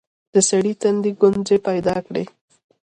د 0.33 0.35
سړي 0.49 0.73
تندي 0.81 1.11
ګونځې 1.21 1.57
پيدا 1.67 1.95
کړې. 2.07 2.23